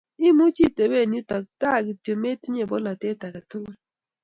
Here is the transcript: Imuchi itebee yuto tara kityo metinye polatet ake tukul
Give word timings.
Imuchi 0.27 0.61
itebee 0.69 1.05
yuto 1.13 1.37
tara 1.59 1.79
kityo 1.87 2.13
metinye 2.21 2.63
polatet 2.71 3.21
ake 3.27 3.41
tukul 3.49 3.75